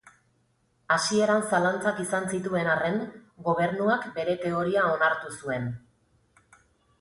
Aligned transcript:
Hasieran 0.93 1.43
zalantzak 1.51 2.01
izan 2.03 2.25
zituen 2.37 2.69
arren, 2.77 2.97
Gobernuak 3.49 4.09
bere 4.17 4.35
teoria 4.47 4.87
onartu 4.95 5.37
zuen. 5.43 5.71